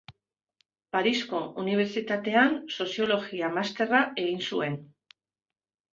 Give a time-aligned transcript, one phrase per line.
[0.95, 4.83] Parisko Unibertsitatean Soziologia masterra egin zuen.